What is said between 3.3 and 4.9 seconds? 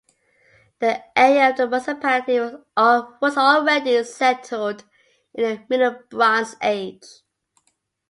already settled